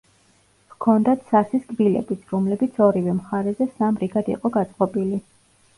[0.75, 5.27] ჰქონდათ სასის კბილებიც, რომლებიც ორივე მხარეზე სამ რიგად იყო გაწყობილი.